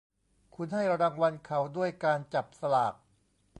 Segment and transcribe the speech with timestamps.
[0.55, 2.93] คุณให้รางวัลเขาด้วยการจับสลาก